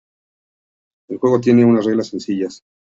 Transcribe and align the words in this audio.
El 1.09 1.19
juego 1.19 1.39
tiene 1.39 1.63
unas 1.63 1.85
reglas 1.85 2.07
sencillas. 2.07 2.63